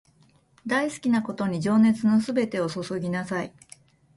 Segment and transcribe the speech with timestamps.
[0.65, 3.53] 大好きなことに情熱のすべてを注ぎなさい